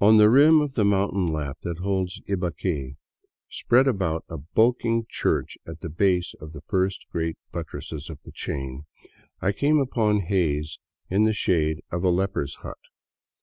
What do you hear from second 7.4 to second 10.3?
buttresses of the chain, I came upon